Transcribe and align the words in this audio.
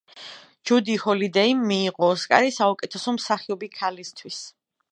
ჯუდი 0.69 0.95
ჰოლიდეიმ 1.03 1.59
მიიღო 1.71 2.09
ოსკარი 2.15 2.55
საუკეთესო 2.57 3.15
მსახიობი 3.19 3.73
ქალისთვის. 3.77 4.41